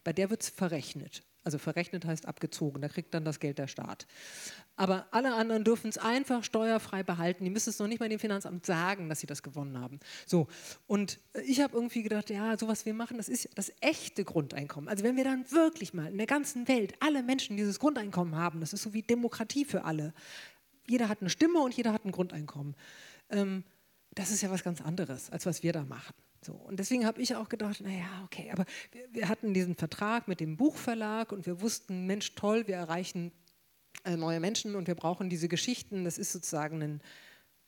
[0.04, 1.24] Bei der wird es verrechnet.
[1.46, 4.08] Also verrechnet heißt abgezogen, da kriegt dann das Geld der Staat.
[4.74, 7.44] Aber alle anderen dürfen es einfach steuerfrei behalten.
[7.44, 10.00] Die müssen es noch nicht mal dem Finanzamt sagen, dass sie das gewonnen haben.
[10.26, 10.48] So,
[10.88, 14.88] und ich habe irgendwie gedacht, ja, so was wir machen, das ist das echte Grundeinkommen.
[14.88, 18.58] Also wenn wir dann wirklich mal in der ganzen Welt alle Menschen dieses Grundeinkommen haben,
[18.58, 20.14] das ist so wie Demokratie für alle.
[20.88, 22.74] Jeder hat eine Stimme und jeder hat ein Grundeinkommen.
[23.30, 23.62] Ähm,
[24.16, 26.14] das ist ja was ganz anderes, als was wir da machen.
[26.44, 30.26] So, und deswegen habe ich auch gedacht, naja, okay, aber wir, wir, hatten diesen Vertrag
[30.26, 33.32] mit dem Buchverlag und wir wussten, Mensch, toll, wir erreichen
[34.04, 36.04] äh, neue Menschen und wir brauchen diese Geschichten.
[36.04, 37.00] Das ist sozusagen ein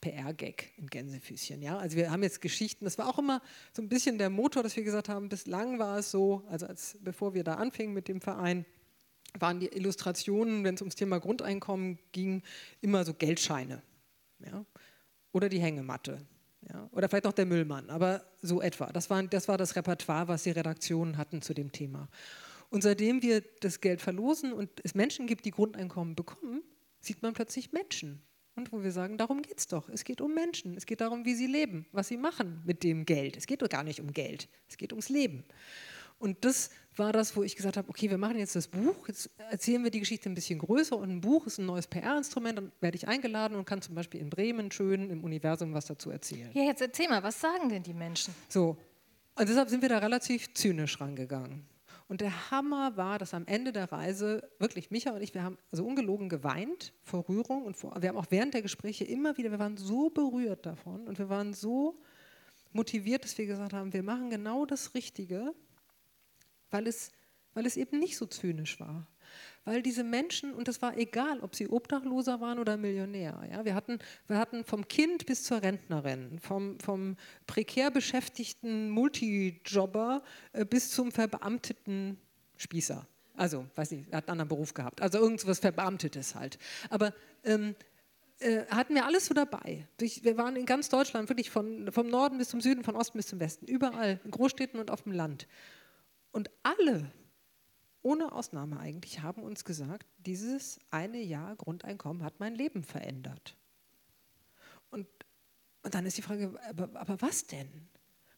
[0.00, 1.60] PR-Gag in Gänsefüßchen.
[1.60, 1.78] Ja?
[1.78, 4.76] Also wir haben jetzt Geschichten, das war auch immer so ein bisschen der Motor, dass
[4.76, 8.20] wir gesagt haben, bislang war es so, also als, bevor wir da anfingen mit dem
[8.20, 8.64] Verein,
[9.38, 12.42] waren die Illustrationen, wenn es ums Thema Grundeinkommen ging,
[12.80, 13.82] immer so Geldscheine.
[14.38, 14.64] Ja?
[15.32, 16.24] Oder die Hängematte.
[16.72, 18.86] Ja, oder vielleicht noch der Müllmann, aber so etwa.
[18.92, 22.08] Das war, das war das Repertoire, was die Redaktionen hatten zu dem Thema.
[22.70, 26.62] Und seitdem wir das Geld verlosen und es Menschen gibt, die Grundeinkommen bekommen,
[27.00, 28.22] sieht man plötzlich Menschen.
[28.54, 29.88] Und wo wir sagen, darum geht es doch.
[29.88, 30.76] Es geht um Menschen.
[30.76, 33.36] Es geht darum, wie sie leben, was sie machen mit dem Geld.
[33.36, 34.48] Es geht doch gar nicht um Geld.
[34.68, 35.44] Es geht ums Leben.
[36.18, 39.30] Und das war das, wo ich gesagt habe, okay, wir machen jetzt das Buch, jetzt
[39.50, 42.72] erzählen wir die Geschichte ein bisschen größer und ein Buch ist ein neues PR-Instrument, dann
[42.80, 46.50] werde ich eingeladen und kann zum Beispiel in Bremen schön im Universum was dazu erzählen.
[46.54, 48.34] Ja, jetzt erzähl mal, was sagen denn die Menschen?
[48.48, 48.76] So,
[49.36, 51.64] und deshalb sind wir da relativ zynisch rangegangen.
[52.08, 55.58] Und der Hammer war, dass am Ende der Reise wirklich Micha und ich, wir haben
[55.70, 59.50] also ungelogen geweint vor Rührung und vor, wir haben auch während der Gespräche immer wieder,
[59.50, 62.00] wir waren so berührt davon und wir waren so
[62.72, 65.54] motiviert, dass wir gesagt haben, wir machen genau das Richtige
[66.70, 67.12] weil es,
[67.54, 69.06] weil es eben nicht so zynisch war.
[69.64, 73.74] weil diese Menschen, und das war egal, ob sie Obdachloser waren oder Millionär, ja, wir,
[73.74, 80.90] hatten, wir hatten vom Kind bis zur Rentnerin, vom, vom prekär beschäftigten Multijobber äh, bis
[80.90, 82.18] zum verbeamteten
[82.56, 83.06] Spießer.
[83.36, 86.58] Also, weiß nicht, er hat einen anderen Beruf gehabt, also irgendwas Verbeamtetes halt.
[86.90, 87.76] Aber ähm,
[88.40, 89.86] äh, hatten wir alles so dabei.
[89.98, 93.26] wir waren in ganz Deutschland, wirklich von, vom Norden bis zum Süden, von Osten bis
[93.26, 95.46] zum Westen, überall, in Großstädten und auf dem Land.
[96.30, 97.12] Und alle
[98.02, 103.56] ohne Ausnahme eigentlich, haben uns gesagt, dieses eine Jahr Grundeinkommen hat mein Leben verändert.
[104.90, 105.06] Und,
[105.82, 107.88] und dann ist die Frage, aber, aber was denn?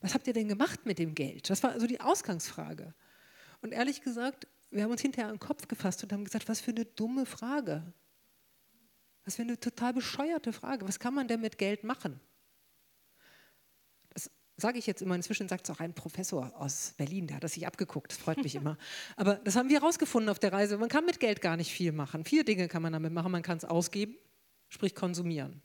[0.00, 1.50] Was habt ihr denn gemacht mit dem Geld?
[1.50, 2.94] Das war also die Ausgangsfrage.
[3.60, 6.60] Und ehrlich gesagt, wir haben uns hinterher an den Kopf gefasst und haben gesagt, was
[6.60, 7.92] für eine dumme Frage.
[9.24, 10.88] Was für eine total bescheuerte Frage.
[10.88, 12.18] Was kann man denn mit Geld machen?
[14.60, 17.52] Sage ich jetzt immer, inzwischen sagt es auch ein Professor aus Berlin, der hat das
[17.52, 18.76] sich abgeguckt, das freut mich immer.
[19.16, 20.78] Aber das haben wir herausgefunden auf der Reise.
[20.78, 22.24] Man kann mit Geld gar nicht viel machen.
[22.24, 23.32] Vier Dinge kann man damit machen.
[23.32, 24.16] Man kann es ausgeben,
[24.68, 25.62] sprich konsumieren.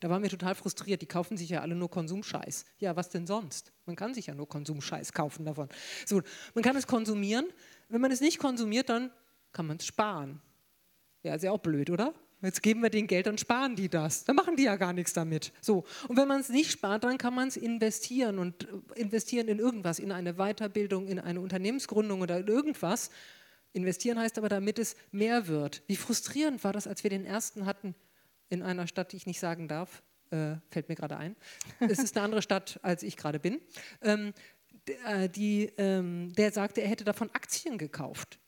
[0.00, 1.00] Da waren wir total frustriert.
[1.00, 2.66] Die kaufen sich ja alle nur Konsumscheiß.
[2.78, 3.72] Ja, was denn sonst?
[3.86, 5.68] Man kann sich ja nur Konsumscheiß kaufen davon.
[6.04, 6.22] So,
[6.54, 7.46] man kann es konsumieren.
[7.88, 9.10] Wenn man es nicht konsumiert, dann
[9.52, 10.42] kann man es sparen.
[11.22, 12.12] Ja, ist ja auch blöd, oder?
[12.46, 14.24] Jetzt geben wir den Geld, dann sparen die das.
[14.24, 15.52] Dann machen die ja gar nichts damit.
[15.60, 15.84] So.
[16.06, 19.58] Und wenn man es nicht spart, dann kann man es investieren und äh, investieren in
[19.58, 23.10] irgendwas, in eine Weiterbildung, in eine Unternehmensgründung oder in irgendwas.
[23.72, 25.82] Investieren heißt aber, damit es mehr wird.
[25.88, 27.94] Wie frustrierend war das, als wir den ersten hatten
[28.48, 31.36] in einer Stadt, die ich nicht sagen darf, äh, fällt mir gerade ein.
[31.80, 33.60] es ist eine andere Stadt, als ich gerade bin.
[34.02, 34.32] Ähm,
[35.04, 38.38] äh, die, ähm, der sagte, er hätte davon Aktien gekauft.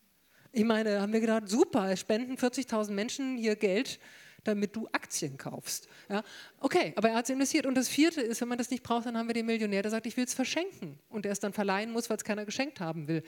[0.53, 4.01] Ich meine, haben wir gedacht, super, spenden 40.000 Menschen hier Geld,
[4.45, 5.89] damit du Aktien kaufst.
[6.09, 6.23] Ja,
[6.61, 7.67] okay, aber er hat es investiert.
[7.67, 9.91] Und das vierte ist, wenn man das nicht braucht, dann haben wir den Millionär, der
[9.91, 10.99] sagt, ich will es verschenken.
[11.09, 13.23] Und der es dann verleihen muss, weil es keiner geschenkt haben will.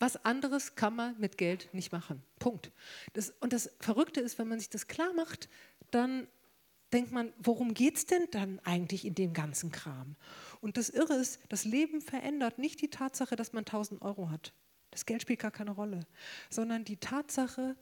[0.00, 2.22] Was anderes kann man mit Geld nicht machen.
[2.38, 2.72] Punkt.
[3.12, 5.48] Das, und das Verrückte ist, wenn man sich das klar macht,
[5.90, 6.26] dann
[6.92, 10.16] denkt man, worum geht es denn dann eigentlich in dem ganzen Kram?
[10.60, 14.52] Und das Irre ist, das Leben verändert nicht die Tatsache, dass man 1000 Euro hat.
[14.90, 16.00] Das Geld spielt gar keine Rolle,
[16.48, 17.76] sondern die Tatsache,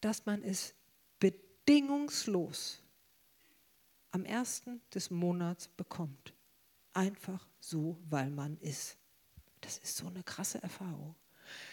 [0.00, 0.74] dass man es
[1.20, 2.82] bedingungslos
[4.10, 6.34] am ersten des Monats bekommt.
[6.92, 8.96] Einfach so, weil man ist.
[9.60, 11.14] Das ist so eine krasse Erfahrung.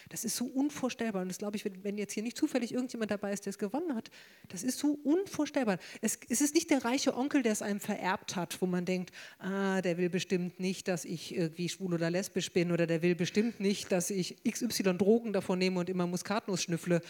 [0.09, 1.21] Das ist so unvorstellbar.
[1.21, 3.95] Und das glaube ich, wenn jetzt hier nicht zufällig irgendjemand dabei ist, der es gewonnen
[3.95, 4.09] hat,
[4.49, 5.77] das ist so unvorstellbar.
[6.01, 9.11] Es, es ist nicht der reiche Onkel, der es einem vererbt hat, wo man denkt,
[9.39, 13.15] ah, der will bestimmt nicht, dass ich irgendwie schwul oder lesbisch bin oder der will
[13.15, 17.01] bestimmt nicht, dass ich XY Drogen davon nehme und immer Muskatnuss schnüffle.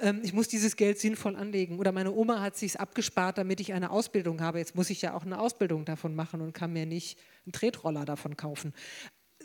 [0.00, 1.78] Ähm, ich muss dieses Geld sinnvoll anlegen.
[1.78, 4.58] Oder meine Oma hat sich abgespart, damit ich eine Ausbildung habe.
[4.58, 8.04] Jetzt muss ich ja auch eine Ausbildung davon machen und kann mir nicht einen Tretroller
[8.04, 8.72] davon kaufen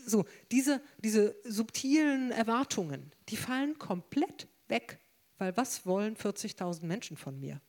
[0.06, 5.00] so, diese, diese subtilen Erwartungen, die fallen komplett weg.
[5.38, 7.62] Weil was wollen 40.000 Menschen von mir?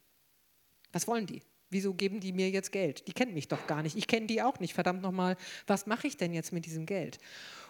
[0.92, 1.42] Was wollen die?
[1.71, 3.09] Wieso geben die mir jetzt Geld?
[3.09, 3.97] Die kennen mich doch gar nicht.
[3.97, 4.75] Ich kenne die auch nicht.
[4.75, 7.18] Verdammt nochmal, was mache ich denn jetzt mit diesem Geld?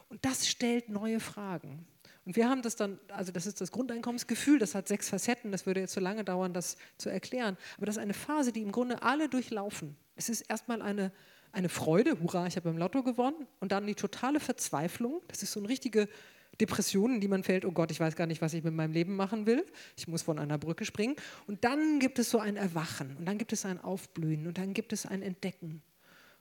[0.09, 1.87] Und das stellt neue Fragen.
[2.25, 5.67] Und wir haben das dann, also das ist das Grundeinkommensgefühl, das hat sechs Facetten, das
[5.67, 7.57] würde jetzt so lange dauern, das zu erklären.
[7.77, 9.97] Aber das ist eine Phase, die im Grunde alle durchlaufen.
[10.17, 11.13] Es ist erstmal eine
[11.53, 15.53] eine Freude, hurra, ich habe im Lotto gewonnen, und dann die totale Verzweiflung, das ist
[15.53, 16.09] so eine richtige
[16.61, 18.93] Depression, in die man fällt, oh Gott, ich weiß gar nicht, was ich mit meinem
[18.93, 19.65] Leben machen will,
[19.97, 21.17] ich muss von einer Brücke springen.
[21.47, 24.75] Und dann gibt es so ein Erwachen, und dann gibt es ein Aufblühen, und dann
[24.75, 25.83] gibt es ein Entdecken.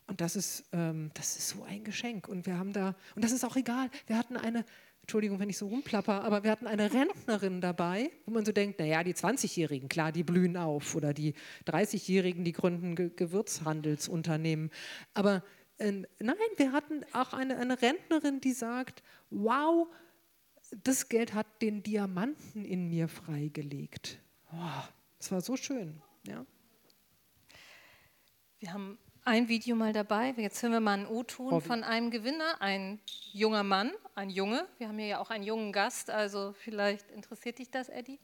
[0.08, 2.28] Und das ist, ähm, das ist so ein Geschenk.
[2.28, 4.66] Und wir haben da, und das ist auch egal, wir hatten eine,
[5.12, 8.80] Entschuldigung, wenn ich so rumplapper, aber wir hatten eine Rentnerin dabei, wo man so denkt,
[8.80, 11.34] naja, die 20-Jährigen, klar, die blühen auf oder die
[11.68, 14.72] 30-Jährigen, die gründen Ge Gewürzhandelsunternehmen.
[15.14, 15.44] Aber
[15.80, 19.90] äh, nein, wir hatten auch eine, eine Rentnerin, die sagt, wow,
[20.82, 24.18] das Geld hat den Diamanten in mir freigelegt.
[24.54, 24.84] Oh,
[25.18, 26.02] das war so schön.
[26.26, 26.46] Ja.
[28.60, 30.34] Wir haben ein Video mal dabei.
[30.38, 33.02] Jetzt hören wir mal einen O-Ton von einem Gewinner, ein
[33.34, 34.68] junger Mann, ein Junge.
[34.78, 38.20] Wir haben hier ja auch einen jungen Gast, also vielleicht interessiert dich das, Eddie,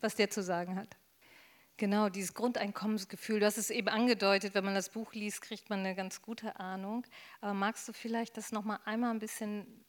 [0.00, 0.96] was der zu sagen hat.
[1.76, 5.80] Genau, dieses Grundeinkommensgefühl, du hast es eben angedeutet, wenn man das Buch liest, kriegt man
[5.80, 7.04] eine ganz gute Ahnung.
[7.40, 9.84] Aber magst du vielleicht das nochmal einmal ein bisschen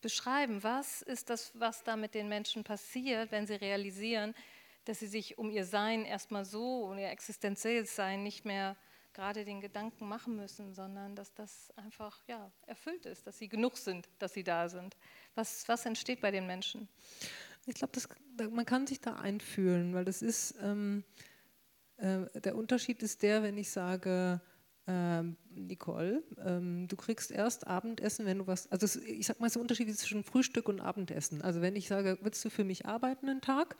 [0.00, 0.64] beschreiben?
[0.64, 4.34] Was ist das, was da mit den Menschen passiert, wenn sie realisieren,
[4.84, 8.76] dass sie sich um ihr Sein erstmal so, um ihr existenzielles Sein nicht mehr
[9.18, 13.76] gerade den Gedanken machen müssen, sondern dass das einfach ja, erfüllt ist, dass sie genug
[13.76, 14.96] sind, dass sie da sind.
[15.34, 16.88] Was, was entsteht bei den Menschen?
[17.66, 18.00] Ich glaube,
[18.52, 21.02] man kann sich da einfühlen, weil das ist, ähm,
[21.96, 24.40] äh, der Unterschied ist der, wenn ich sage,
[24.86, 29.50] ähm, Nicole, ähm, du kriegst erst Abendessen, wenn du was, also es, ich sag mal
[29.50, 31.42] so Unterschied zwischen Frühstück und Abendessen.
[31.42, 33.74] Also wenn ich sage, willst du für mich arbeiten einen Tag?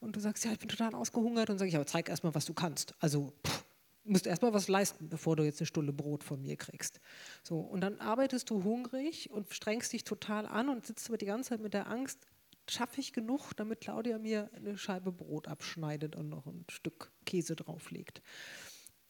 [0.00, 2.34] Und du sagst, ja, ich bin total ausgehungert, dann sage ich, aber zeig erst mal,
[2.34, 2.94] was du kannst.
[2.98, 3.64] Also pff,
[4.04, 7.00] musst erst mal was leisten, bevor du jetzt eine Stulle Brot von mir kriegst.
[7.42, 11.26] So, und dann arbeitest du hungrig und strengst dich total an und sitzt aber die
[11.26, 12.26] ganze Zeit mit der Angst,
[12.68, 17.56] schaffe ich genug, damit Claudia mir eine Scheibe Brot abschneidet und noch ein Stück Käse
[17.56, 18.22] drauflegt.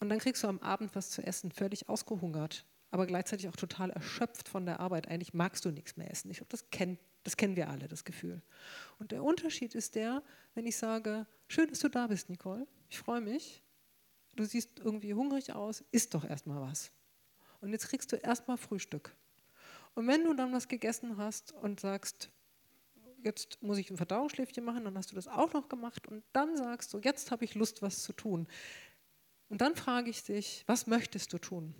[0.00, 3.90] Und dann kriegst du am Abend was zu essen, völlig ausgehungert, aber gleichzeitig auch total
[3.90, 5.08] erschöpft von der Arbeit.
[5.08, 6.30] Eigentlich magst du nichts mehr essen.
[6.30, 8.42] Ich glaube, das, kenn, das kennen wir alle, das Gefühl.
[8.98, 10.22] Und der Unterschied ist der,
[10.54, 13.62] wenn ich sage, schön, dass du da bist, Nicole, ich freue mich,
[14.40, 16.90] du siehst irgendwie hungrig aus, isst doch erstmal was.
[17.60, 19.14] Und jetzt kriegst du erstmal Frühstück.
[19.94, 22.30] Und wenn du dann was gegessen hast und sagst,
[23.22, 26.56] jetzt muss ich ein Verdauungsschläfchen machen, dann hast du das auch noch gemacht und dann
[26.56, 28.46] sagst du, jetzt habe ich Lust, was zu tun.
[29.48, 31.74] Und dann frage ich dich, was möchtest du tun?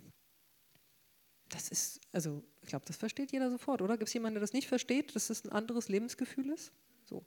[1.49, 3.97] Das ist, also ich glaube, das versteht jeder sofort, oder?
[3.97, 6.71] Gibt es jemanden, der das nicht versteht, dass das ein anderes Lebensgefühl ist?
[7.05, 7.25] So.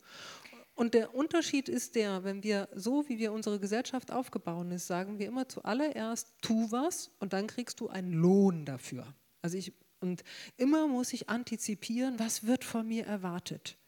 [0.74, 5.18] Und der Unterschied ist der, wenn wir so, wie wir unsere Gesellschaft aufgebaut ist, sagen
[5.18, 9.14] wir immer zuallererst, tu was und dann kriegst du einen Lohn dafür.
[9.40, 10.24] Also ich, und
[10.56, 13.78] immer muss ich antizipieren, was wird von mir erwartet.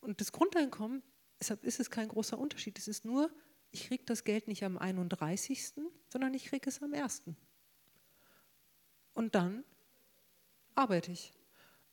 [0.00, 1.02] Und das Grundeinkommen,
[1.38, 2.78] deshalb ist es kein großer Unterschied.
[2.78, 3.30] Es ist nur,
[3.70, 5.74] ich kriege das Geld nicht am 31.,
[6.08, 7.24] sondern ich kriege es am 1.
[9.12, 9.64] Und dann
[10.74, 11.34] arbeite ich.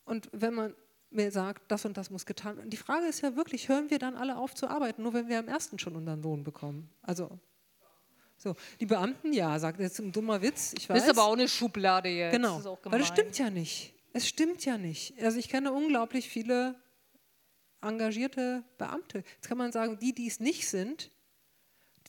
[0.06, 0.76] Und wenn man
[1.16, 4.00] mir sagt, das und das muss getan werden, die Frage ist ja wirklich, hören wir
[4.00, 5.72] dann alle auf zu arbeiten, nur wenn wir am 1.
[5.78, 6.90] schon unseren Lohn bekommen?
[7.02, 7.40] Also
[8.38, 10.98] so, die Beamten, ja, sagt jetzt ein dummer Witz, ich weiß.
[10.98, 12.34] Das ist aber auch eine Schublade jetzt.
[12.34, 13.94] Genau, das weil das stimmt ja nicht.
[14.14, 15.22] Es stimmt ja nicht.
[15.22, 16.76] Also ich kenne unglaublich viele
[17.82, 19.24] engagierte Beamte.
[19.36, 21.12] Jetzt kann man sagen, die, die es nicht sind,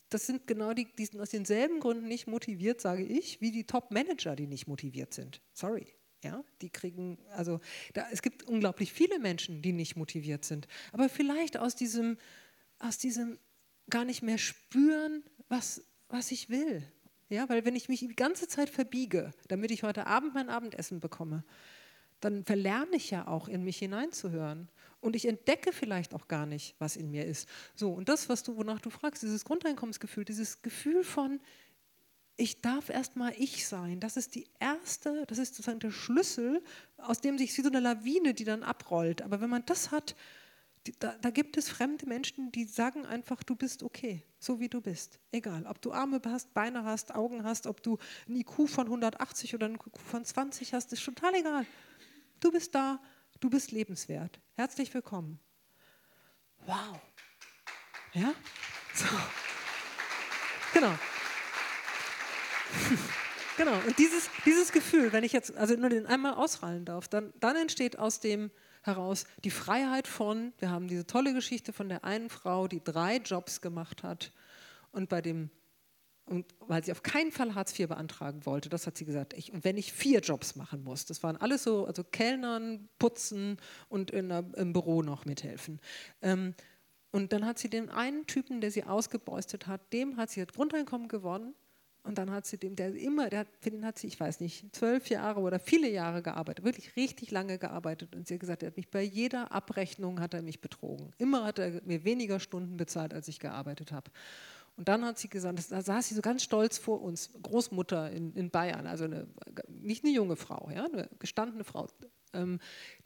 [0.09, 3.65] das sind genau die, die sind aus denselben Gründen nicht motiviert, sage ich, wie die
[3.65, 5.41] Top-Manager, die nicht motiviert sind.
[5.53, 5.87] Sorry.
[6.23, 7.59] Ja, die kriegen, also
[7.93, 10.67] da, es gibt unglaublich viele Menschen, die nicht motiviert sind.
[10.91, 12.17] Aber vielleicht aus diesem,
[12.79, 13.37] aus diesem
[13.89, 16.83] gar nicht mehr spüren, was, was ich will.
[17.29, 20.99] Ja, weil wenn ich mich die ganze Zeit verbiege, damit ich heute Abend mein Abendessen
[20.99, 21.43] bekomme,
[22.19, 24.69] dann verlerne ich ja auch in mich hineinzuhören.
[25.01, 27.47] Und ich entdecke vielleicht auch gar nicht, was in mir ist.
[27.75, 31.39] So, und das, was du, wonach du fragst, dieses Grundeinkommensgefühl, dieses Gefühl von,
[32.37, 36.63] ich darf erstmal ich sein, das ist die erste, das ist sozusagen der Schlüssel,
[36.97, 39.23] aus dem sich wie so eine Lawine, die dann abrollt.
[39.23, 40.15] Aber wenn man das hat,
[40.99, 44.79] da, da, gibt es fremde Menschen, die sagen einfach, du bist okay, so wie du
[44.79, 45.19] bist.
[45.31, 47.97] Egal, ob du Arme hast, Beine hast, Augen hast, ob du
[48.29, 51.65] ein IQ von 180 oder ein IQ von 20 hast, ist total egal.
[52.39, 53.01] Du bist da,
[53.39, 54.39] du bist lebenswert.
[54.53, 55.39] Herzlich willkommen.
[56.65, 57.01] Wow.
[58.13, 58.33] Ja?
[58.93, 59.05] So.
[60.73, 60.93] Genau.
[63.57, 63.77] Genau.
[63.85, 67.55] Und dieses, dieses Gefühl, wenn ich jetzt also nur den einmal ausrallen darf, dann, dann
[67.55, 68.51] entsteht aus dem
[68.83, 73.17] heraus die Freiheit von, wir haben diese tolle Geschichte von der einen Frau, die drei
[73.17, 74.31] Jobs gemacht hat
[74.91, 75.49] und bei dem
[76.27, 79.33] und weil sie auf keinen Fall Hartz IV beantragen wollte, das hat sie gesagt.
[79.33, 83.57] Ich, und wenn ich vier Jobs machen muss, das waren alles so, also Kellnern, Putzen
[83.87, 85.79] und in, im Büro noch mithelfen.
[86.21, 86.53] Ähm,
[87.11, 90.53] und dann hat sie den einen Typen, der sie ausgebeustet hat, dem hat sie das
[90.53, 91.55] Grundeinkommen gewonnen.
[92.07, 94.73] Und dann hat sie dem, der immer, der, für den hat sie, ich weiß nicht,
[94.73, 98.15] zwölf Jahre oder viele Jahre gearbeitet, wirklich richtig lange gearbeitet.
[98.15, 101.11] Und sie hat gesagt, er hat mich bei jeder Abrechnung hat er mich betrogen.
[101.17, 104.09] Immer hat er mir weniger Stunden bezahlt, als ich gearbeitet habe.
[104.77, 108.33] Und dann hat sie gesagt, da saß sie so ganz stolz vor uns, Großmutter in,
[108.35, 109.27] in Bayern, also eine,
[109.67, 111.87] nicht eine junge Frau, ja, eine gestandene Frau.
[112.33, 112.59] Ähm,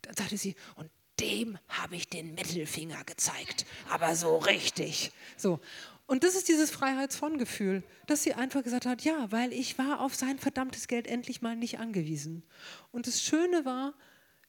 [0.03, 5.11] dann sagte sie, und dem habe ich den Mittelfinger gezeigt, aber so richtig.
[5.37, 5.59] So.
[6.11, 10.13] Und das ist dieses Freiheitsvon-Gefühl, dass sie einfach gesagt hat, ja, weil ich war auf
[10.13, 12.43] sein verdammtes Geld endlich mal nicht angewiesen.
[12.91, 13.93] Und das Schöne war,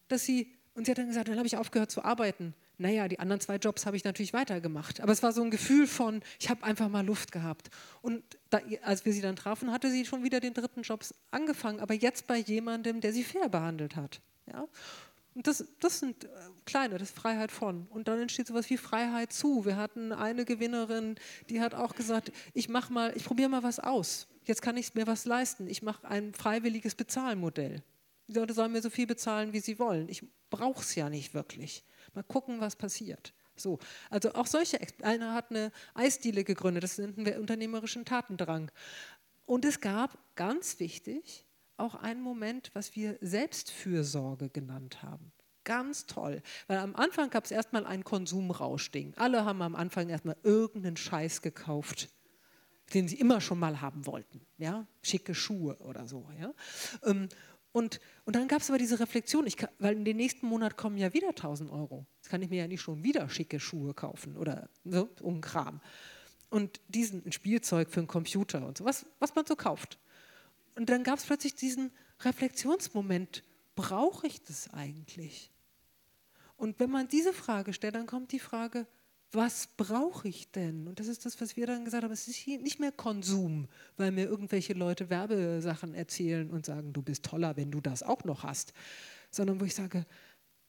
[0.09, 3.21] dass sie, und sie hat dann gesagt, dann habe ich aufgehört zu arbeiten naja, die
[3.21, 5.01] anderen zwei Jobs habe ich natürlich weitergemacht.
[5.01, 7.71] Aber es war so ein Gefühl von, ich habe einfach mal Luft gehabt.
[8.03, 11.81] Und da, als wir sie dann trafen, hatte sie schon wieder den dritten Job angefangen,
[11.81, 14.21] aber jetzt bei jemandem, der sie fair behandelt hat.
[14.47, 14.67] Ja?
[15.35, 16.29] Und das, das sind äh,
[16.67, 17.87] kleine, das ist Freiheit von.
[17.89, 19.65] Und dann entsteht sowas wie Freiheit zu.
[19.65, 21.17] Wir hatten eine Gewinnerin,
[21.49, 24.29] die hat auch gesagt, ich mache mal, ich probiere mal was aus.
[24.45, 25.67] Jetzt kann ich mir was leisten.
[25.69, 27.83] Ich mache ein freiwilliges Bezahlmodell.
[28.29, 30.09] Die Leute sollen mir so viel bezahlen, wie sie wollen.
[30.09, 31.85] Ich brauche es ja nicht wirklich.
[32.15, 33.33] Mal gucken, was passiert.
[33.57, 33.79] So,
[34.11, 38.71] also auch solche, einer hat eine Eisdiele gegründet, das nennt wir unternehmerischen Tatendrang.
[39.45, 41.45] Und es gab, ganz wichtig,
[41.77, 45.33] auch einen Moment, was wir Selbstfürsorge genannt haben.
[45.65, 49.15] Ganz toll, weil am Anfang gab es erstmal ein Konsumrauschding.
[49.17, 52.09] Alle haben am Anfang erstmal irgendeinen Scheiß gekauft
[52.95, 54.41] den sie immer schon mal haben wollten.
[54.59, 54.87] Ja?
[55.03, 56.29] Schicke Schuhe oder so.
[56.39, 56.53] Ja?
[57.05, 57.29] Ähm,
[57.73, 60.99] und, und dann gab es aber diese Reflexion, kann, weil in den nächsten Monat kommen
[60.99, 62.07] ja wieder 1000 Euro.
[62.17, 65.81] Jetzt kann ich mir ja nicht schon wieder schicke Schuhe kaufen oder so, um Kram.
[66.51, 69.99] Und diesen Spielzeug für einen Computer und so, was, was man so kauft.
[70.75, 73.43] Und dann gab es plötzlich diesen Reflexionsmoment,
[73.75, 75.51] brauche ich das eigentlich?
[76.57, 78.87] Und wenn man diese Frage stellt, dann kommt die Frage,
[79.33, 80.87] was brauche ich denn?
[80.87, 84.13] Und das ist das, was wir dann gesagt haben, es ist nicht mehr Konsum, weil
[84.13, 88.43] mir irgendwelche Leute Werbesachen erzählen und sagen, du bist toller, wenn du das auch noch
[88.43, 88.75] hast,
[89.31, 90.05] sondern wo ich sage,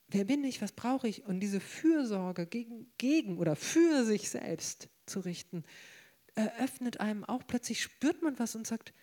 [0.07, 1.25] wer bin ich, was brauche ich?
[1.25, 5.63] Und diese Fürsorge gegen, gegen oder für sich selbst zu richten,
[6.35, 8.93] eröffnet einem auch plötzlich, spürt man was und sagt,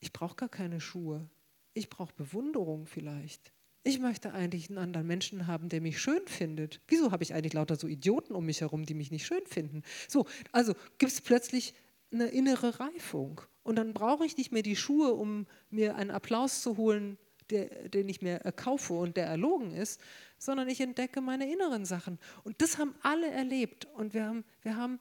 [0.00, 1.28] ich brauche gar keine Schuhe,
[1.74, 3.52] ich brauche Bewunderung vielleicht.
[3.84, 6.80] Ich möchte eigentlich einen anderen Menschen haben, der mich schön findet.
[6.88, 9.82] Wieso habe ich eigentlich lauter so Idioten um mich herum, die mich nicht schön finden?
[10.08, 11.74] So, also gibt es plötzlich
[12.12, 13.40] eine innere Reifung.
[13.62, 17.18] Und dann brauche ich nicht mehr die Schuhe, um mir einen Applaus zu holen,
[17.50, 20.00] der, den ich mir kaufe und der erlogen ist,
[20.38, 22.18] sondern ich entdecke meine inneren Sachen.
[22.44, 23.86] Und das haben alle erlebt.
[23.94, 25.00] Und wir haben, wir haben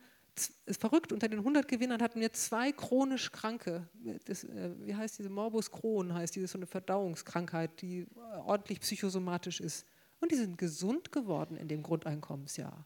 [0.65, 3.87] ist verrückt, unter den 100 Gewinnern hatten wir zwei chronisch Kranke.
[4.25, 8.07] Das, äh, wie heißt diese Morbus Crohn, heißt diese so eine Verdauungskrankheit, die
[8.45, 9.85] ordentlich psychosomatisch ist.
[10.19, 12.85] Und die sind gesund geworden in dem Grundeinkommensjahr.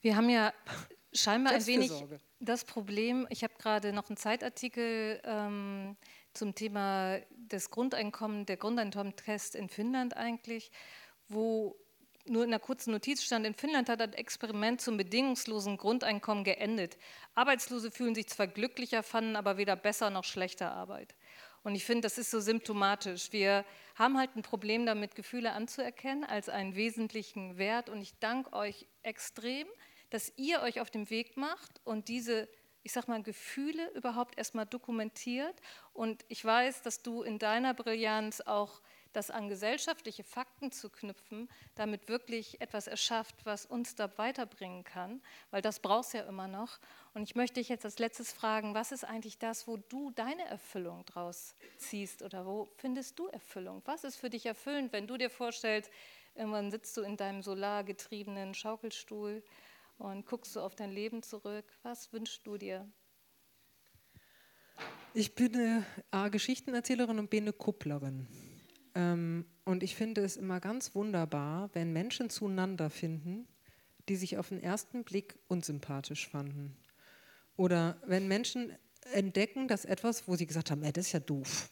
[0.00, 0.52] Wir haben ja
[1.12, 1.92] scheinbar ein wenig
[2.40, 5.96] das Problem, ich habe gerade noch einen Zeitartikel ähm,
[6.32, 10.72] zum Thema des Grundeinkommens, der Grundeinkommenstest in Finnland eigentlich,
[11.28, 11.76] wo
[12.24, 16.96] nur in einer kurzen Notiz stand, in Finnland hat ein Experiment zum bedingungslosen Grundeinkommen geendet.
[17.34, 21.14] Arbeitslose fühlen sich zwar glücklicher, fanden aber weder besser noch schlechter Arbeit.
[21.64, 23.32] Und ich finde, das ist so symptomatisch.
[23.32, 27.88] Wir haben halt ein Problem damit, Gefühle anzuerkennen als einen wesentlichen Wert.
[27.88, 29.66] Und ich danke euch extrem,
[30.10, 32.48] dass ihr euch auf den Weg macht und diese,
[32.82, 35.54] ich sag mal, Gefühle überhaupt erstmal dokumentiert.
[35.92, 41.48] Und ich weiß, dass du in deiner Brillanz auch das an gesellschaftliche Fakten zu knüpfen,
[41.74, 46.78] damit wirklich etwas erschafft, was uns da weiterbringen kann, weil das brauchst ja immer noch.
[47.14, 50.44] Und ich möchte dich jetzt als letztes fragen, was ist eigentlich das, wo du deine
[50.44, 53.82] Erfüllung draus ziehst oder wo findest du Erfüllung?
[53.84, 55.90] Was ist für dich erfüllend, wenn du dir vorstellst,
[56.34, 59.42] irgendwann sitzt du in deinem solargetriebenen Schaukelstuhl
[59.98, 61.66] und guckst du auf dein Leben zurück?
[61.82, 62.90] Was wünschst du dir?
[65.14, 68.26] Ich bin eine A, Geschichtenerzählerin und B, eine Kupplerin.
[68.94, 73.46] Ähm, und ich finde es immer ganz wunderbar, wenn Menschen zueinander finden,
[74.08, 76.76] die sich auf den ersten Blick unsympathisch fanden.
[77.56, 78.72] Oder wenn Menschen
[79.12, 81.70] entdecken, dass etwas, wo sie gesagt haben, ey, das ist ja doof,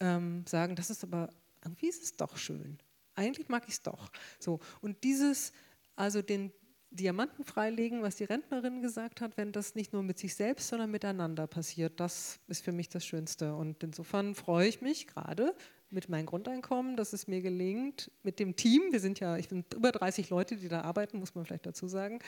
[0.00, 1.30] ähm, sagen, das ist aber,
[1.64, 2.78] irgendwie ist es doch schön.
[3.14, 4.10] Eigentlich mag ich es doch.
[4.38, 5.52] So, und dieses,
[5.96, 6.52] also den
[6.90, 10.90] Diamanten freilegen, was die Rentnerin gesagt hat, wenn das nicht nur mit sich selbst, sondern
[10.90, 13.54] miteinander passiert, das ist für mich das Schönste.
[13.54, 15.54] Und insofern freue ich mich gerade,
[15.92, 19.64] mit meinem Grundeinkommen, dass es mir gelingt, mit dem Team, wir sind ja, ich bin
[19.74, 22.20] über 30 Leute, die da arbeiten, muss man vielleicht dazu sagen,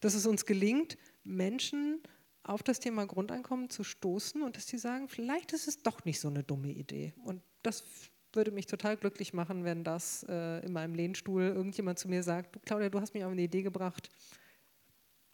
[0.00, 2.00] dass es uns gelingt, Menschen
[2.42, 6.20] auf das Thema Grundeinkommen zu stoßen und dass sie sagen, vielleicht ist es doch nicht
[6.20, 7.12] so eine dumme Idee.
[7.24, 7.84] Und das
[8.32, 12.64] würde mich total glücklich machen, wenn das äh, in meinem Lehnstuhl irgendjemand zu mir sagt,
[12.64, 14.08] Claudia, du hast mich auf eine Idee gebracht,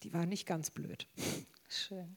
[0.02, 1.06] die war nicht ganz blöd.
[1.68, 2.16] Schön.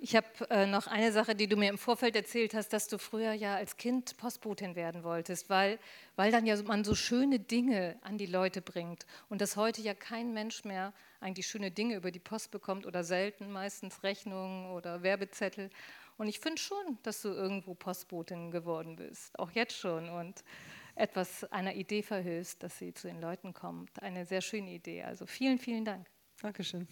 [0.00, 2.98] Ich habe äh, noch eine Sache, die du mir im Vorfeld erzählt hast, dass du
[2.98, 5.80] früher ja als Kind Postbotin werden wolltest, weil,
[6.14, 9.94] weil dann ja man so schöne Dinge an die Leute bringt und dass heute ja
[9.94, 15.02] kein Mensch mehr eigentlich schöne Dinge über die Post bekommt oder selten, meistens Rechnungen oder
[15.02, 15.68] Werbezettel.
[16.16, 20.44] Und ich finde schon, dass du irgendwo Postbotin geworden bist, auch jetzt schon und
[20.94, 24.00] etwas einer Idee verhilfst, dass sie zu den Leuten kommt.
[24.00, 25.02] Eine sehr schöne Idee.
[25.02, 26.06] Also vielen, vielen Dank.
[26.40, 26.86] Dankeschön.